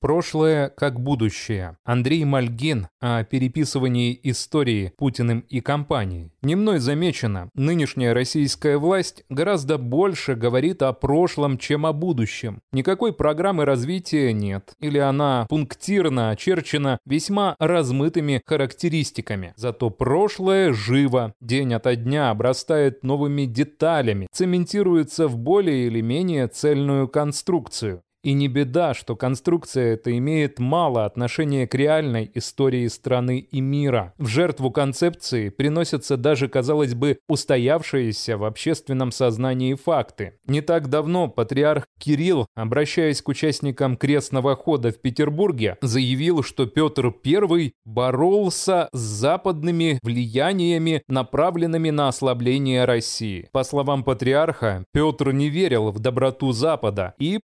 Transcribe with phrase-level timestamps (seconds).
[0.00, 1.76] Прошлое как будущее.
[1.84, 6.32] Андрей Мальгин о переписывании истории Путиным и компанией.
[6.40, 12.60] Не мной замечено, нынешняя российская власть гораздо больше говорит о прошлом, чем о будущем.
[12.72, 19.52] Никакой программы развития нет, или она пунктирно очерчена весьма размытыми характеристиками.
[19.56, 27.06] Зато прошлое живо, день ото дня обрастает новыми деталями, цементируется в более или менее цельную
[27.06, 28.02] конструкцию.
[28.22, 34.12] И не беда, что конструкция эта имеет мало отношения к реальной истории страны и мира.
[34.18, 40.34] В жертву концепции приносятся даже, казалось бы, устоявшиеся в общественном сознании факты.
[40.46, 47.14] Не так давно патриарх Кирилл, обращаясь к участникам крестного хода в Петербурге, заявил, что Петр
[47.24, 53.48] I боролся с западными влияниями, направленными на ослабление России.
[53.52, 57.40] По словам патриарха, Петр не верил в доброту Запада и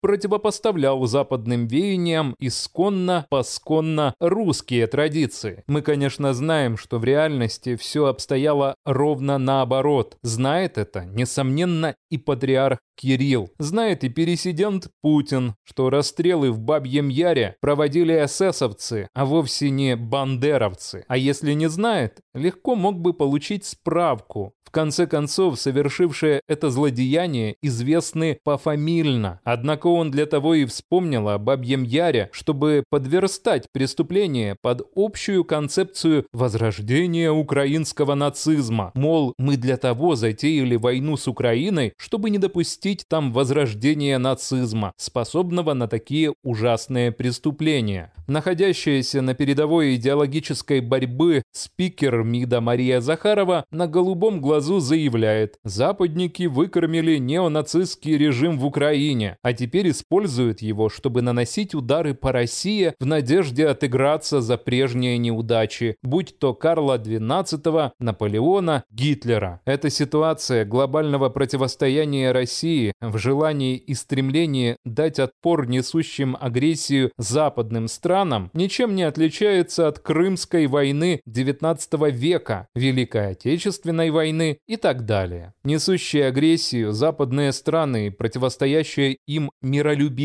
[0.63, 5.63] противопоставлял поставлял западным веяниям исконно-посконно русские традиции.
[5.67, 10.17] Мы, конечно, знаем, что в реальности все обстояло ровно наоборот.
[10.21, 13.49] Знает это, несомненно, и патриарх Кирилл.
[13.59, 21.03] Знает и пересидент Путин, что расстрелы в Бабьем Яре проводили эсэсовцы, а вовсе не бандеровцы.
[21.07, 24.53] А если не знает, легко мог бы получить справку.
[24.63, 29.39] В конце концов, совершившие это злодеяние известны пофамильно.
[29.43, 36.25] Однако он для того и вспомнил о Бабьем Яре, чтобы подверстать преступление под общую концепцию
[36.31, 38.91] возрождения украинского нацизма.
[38.93, 45.73] Мол, мы для того затеяли войну с Украиной, чтобы не допустить там возрождения нацизма, способного
[45.73, 48.11] на такие ужасные преступления.
[48.27, 57.17] Находящаяся на передовой идеологической борьбы спикер МИДа Мария Захарова на голубом глазу заявляет, западники выкормили
[57.17, 63.67] неонацистский режим в Украине, а теперь используют его, чтобы наносить удары по России в надежде
[63.67, 69.61] отыграться за прежние неудачи, будь то Карла XII, Наполеона, Гитлера.
[69.65, 78.51] Эта ситуация глобального противостояния России в желании и стремлении дать отпор несущим агрессию западным странам
[78.53, 85.53] ничем не отличается от Крымской войны XIX века, Великой Отечественной войны и так далее.
[85.63, 89.51] Несущие агрессию западные страны и противостоящая им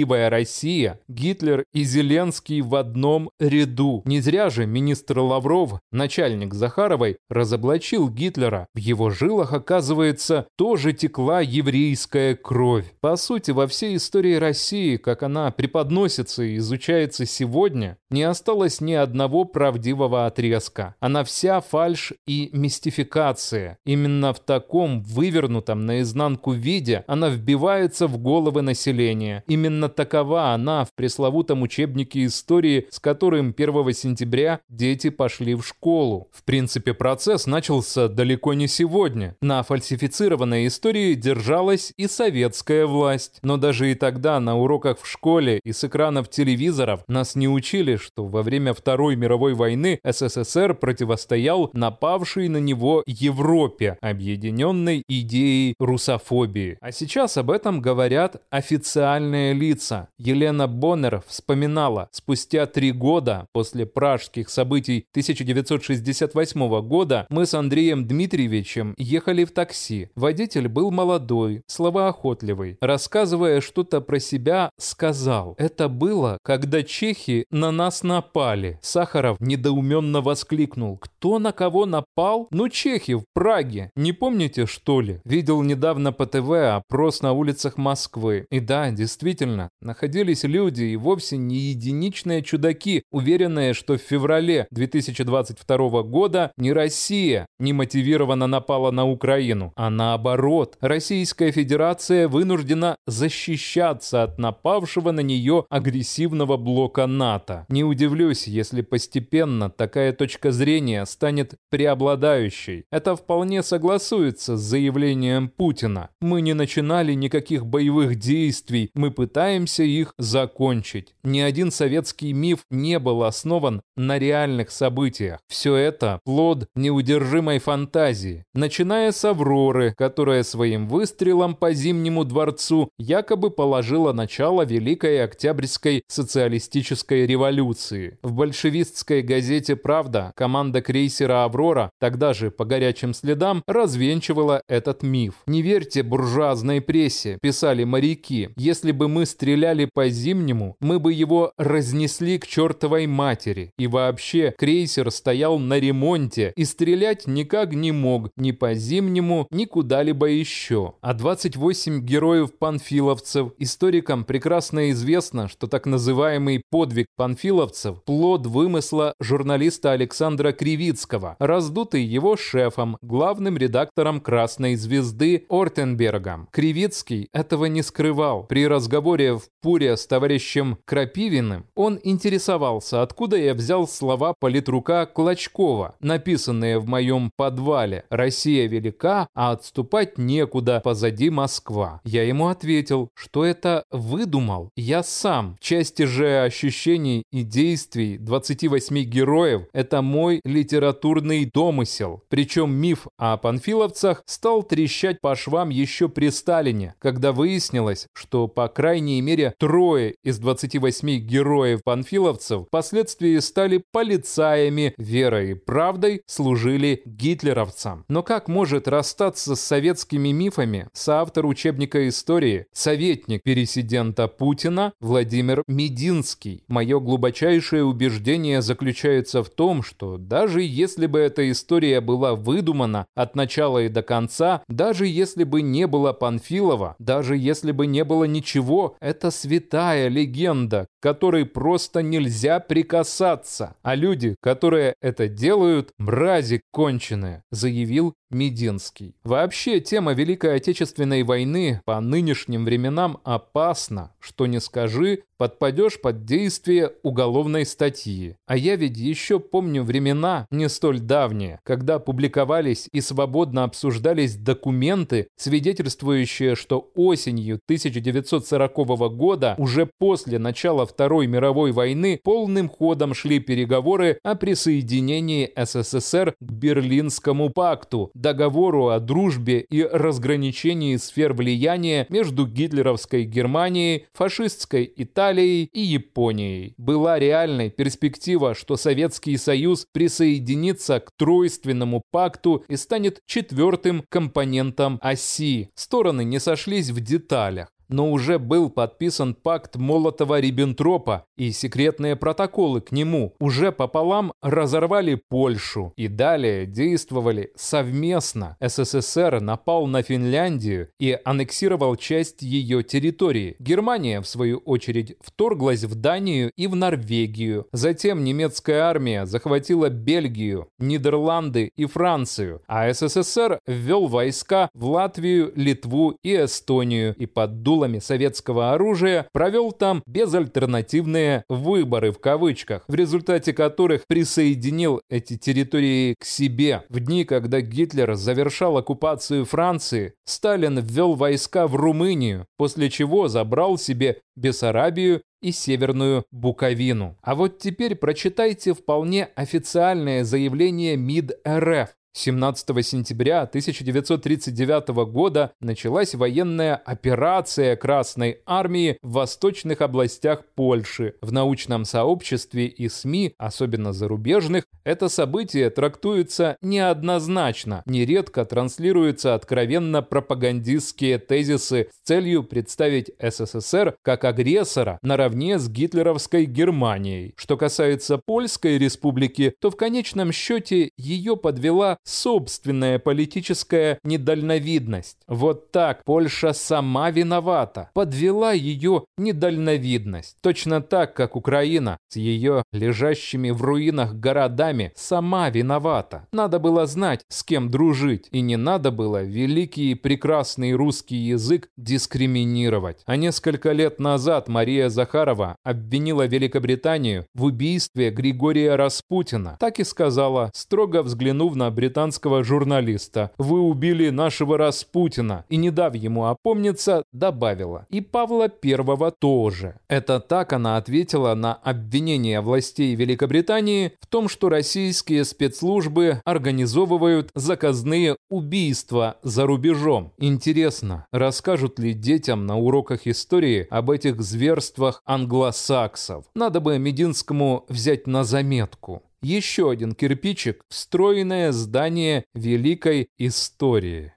[0.09, 4.03] миролюбивая Россия, Гитлер и Зеленский в одном ряду.
[4.05, 8.67] Не зря же министр Лавров, начальник Захаровой, разоблачил Гитлера.
[8.75, 12.87] В его жилах, оказывается, тоже текла еврейская кровь.
[13.01, 18.95] По сути, во всей истории России, как она преподносится и изучается сегодня, не осталось ни
[18.95, 20.95] одного правдивого отрезка.
[21.01, 23.79] Она вся фальшь и мистификация.
[23.85, 29.45] Именно в таком вывернутом наизнанку виде она вбивается в головы населения.
[29.47, 36.29] Именно такова она в пресловутом учебнике истории, с которым 1 сентября дети пошли в школу.
[36.33, 39.35] В принципе, процесс начался далеко не сегодня.
[39.41, 43.41] На фальсифицированной истории держалась и советская власть.
[43.43, 47.97] Но даже и тогда на уроках в школе и с экранов телевизоров нас не учили
[47.97, 56.79] что во время Второй мировой войны СССР противостоял напавшей на него Европе, объединенной идеей русофобии.
[56.81, 59.88] А сейчас об этом говорят официальные лица.
[60.19, 68.95] Елена Боннер вспоминала, спустя три года после пражских событий 1968 года мы с Андреем Дмитриевичем
[68.99, 70.11] ехали в такси.
[70.15, 72.77] Водитель был молодой, словоохотливый.
[72.81, 80.99] Рассказывая что-то про себя, сказал, это было, когда чехи на нас напали!» Сахаров недоуменно воскликнул.
[80.99, 82.49] «Кто на кого напал?
[82.51, 83.91] Ну, чехи в Праге.
[83.97, 88.47] Не помните, что ли?» Видел недавно по ТВ опрос на улицах Москвы.
[88.51, 96.03] И да, действительно, находились люди и вовсе не единичные чудаки, уверенные, что в феврале 2022
[96.03, 104.39] года не Россия не мотивированно напала на Украину, а наоборот, Российская Федерация вынуждена защищаться от
[104.39, 107.67] напавшего на нее агрессивного блока НАТО.
[107.69, 112.85] Не удивлюсь, если постепенно такая точка зрения станет преобладающей.
[112.91, 116.11] Это вполне согласуется с заявлением Путина.
[116.21, 121.15] Мы не начинали никаких боевых действий, мы пытаемся их закончить.
[121.25, 125.41] Ни один советский миф не был основан на реальных событиях.
[125.49, 128.45] Все это плод неудержимой фантазии.
[128.55, 137.27] Начиная с Авроры, которая своим выстрелом по Зимнему дворцу якобы положила начало Великой Октябрьской социалистической
[137.27, 138.19] революции.
[138.23, 145.35] В большевистской газете «Правда» команда крейсера «Аврора», тогда же по горячим следам, развенчивала этот миф.
[145.47, 148.51] «Не верьте буржуазной прессе»,– писали моряки.
[148.57, 149.48] «Если бы мы стреляли
[149.93, 153.73] по зимнему, мы бы его разнесли к чертовой матери.
[153.79, 159.65] И вообще, крейсер стоял на ремонте и стрелять никак не мог ни по зимнему, ни
[159.65, 160.95] куда-либо еще.
[161.01, 170.53] А 28 героев-панфиловцев историкам прекрасно известно, что так называемый подвиг панфиловцев– плод вымысла журналиста Александра
[170.53, 176.49] Кривицкого, раздутый его шефом, главным редактором «Красной звезды» Ортенбергом.
[176.53, 178.45] Кривицкий этого не скрывал.
[178.45, 185.95] При разговоре в Пуре с товарищем Крапивиным он интересовался, откуда я взял слова политрука Клочкова,
[186.01, 192.01] написанные в моем подвале «Россия велика, а отступать некуда, позади Москва».
[192.05, 195.57] Я ему ответил, что это выдумал я сам.
[195.61, 202.23] В части же ощущений и действий 28 героев– это мой литературный домысел.
[202.29, 208.69] Причем миф о панфиловцах стал трещать по швам еще при Сталине, когда выяснилось, что по
[208.69, 209.28] крайней мере
[209.59, 218.05] трое из 28 героев-панфиловцев впоследствии стали полицаями, верой и правдой служили гитлеровцам.
[218.09, 226.65] Но как может расстаться с советскими мифами соавтор учебника истории, советник пересидента Путина Владимир Мединский?
[226.69, 233.35] Мое глубочайшее убеждение заключается в том, что даже если бы эта история была выдумана от
[233.35, 238.25] начала и до конца, даже если бы не было Панфилова, даже если бы не было
[238.25, 243.77] ничего, это святая легенда, которой просто нельзя прикасаться.
[243.83, 249.15] А люди, которые это делают, мрази конченые, заявил Мединский.
[249.25, 254.13] Вообще, тема Великой Отечественной войны по нынешним временам опасна.
[254.21, 258.37] Что не скажи, подпадешь под действие уголовной статьи.
[258.47, 265.29] А я ведь еще помню времена, не столь давние, когда публиковались и свободно обсуждались документы,
[265.37, 274.19] свидетельствующие, что осенью 1940 года, уже после начала Второй мировой войны, полным ходом шли переговоры
[274.25, 283.25] о присоединении СССР к Берлинскому пакту, договору о дружбе и разграничении сфер влияния между гитлеровской
[283.25, 286.75] Германией, фашистской Италией и Японией.
[286.77, 295.71] Была реальной перспектива, что Советский Союз присоединится к Тройственному пакту и станет четвертым компонентом оси.
[295.75, 302.93] Стороны не сошлись в деталях но уже был подписан пакт Молотова-Риббентропа и секретные протоколы к
[302.93, 303.35] нему.
[303.41, 308.57] Уже пополам разорвали Польшу и далее действовали совместно.
[308.61, 313.57] СССР напал на Финляндию и аннексировал часть ее территории.
[313.59, 317.67] Германия, в свою очередь, вторглась в Данию и в Норвегию.
[317.73, 326.17] Затем немецкая армия захватила Бельгию, Нидерланды и Францию, а СССР ввел войска в Латвию, Литву
[326.23, 333.53] и Эстонию и поддул дулами советского оружия, провел там безальтернативные «выборы» в кавычках, в результате
[333.53, 336.83] которых присоединил эти территории к себе.
[336.89, 343.79] В дни, когда Гитлер завершал оккупацию Франции, Сталин ввел войска в Румынию, после чего забрал
[343.79, 347.17] себе Бессарабию и Северную Буковину.
[347.23, 351.91] А вот теперь прочитайте вполне официальное заявление МИД РФ.
[352.19, 361.15] 17 сентября 1939 года началась военная операция Красной Армии в восточных областях Польши.
[361.23, 367.85] В научном сообществе и СМИ, особенно зарубежных, это событие трактуется неоднозначно.
[367.87, 377.35] Нередко транслируются откровенно пропагандистские тезисы с целью представить СССР как агрессора наравне с гитлеровской Германией.
[377.37, 385.19] Что касается Польской республики, то в конечном счете ее подвела собственная политическая недальновидность.
[385.27, 390.37] Вот так Польша сама виновата, подвела ее недальновидность.
[390.41, 396.27] Точно так, как Украина с ее лежащими в руинах городами сама виновата.
[396.33, 401.69] Надо было знать, с кем дружить, и не надо было великий и прекрасный русский язык
[401.77, 403.03] дискриминировать.
[403.07, 409.57] А несколько лет назад Мария Захарова обвинила Великобританию в убийстве Григория Распутина.
[409.61, 413.33] Так и сказала, строго взглянув на британскую британского журналиста.
[413.39, 417.87] «Вы убили нашего Распутина», и, не дав ему опомниться, добавила.
[417.91, 419.81] И Павла I тоже.
[419.89, 428.17] Это так она ответила на обвинение властей Великобритании в том, что российские спецслужбы организовывают заказные
[428.31, 430.13] убийства за рубежом.
[430.19, 436.27] Интересно, расскажут ли детям на уроках истории об этих зверствах англосаксов?
[436.37, 439.03] Надо бы Мединскому взять на заметку.
[439.21, 444.13] Еще один кирпичик– встроенное здание великой истории.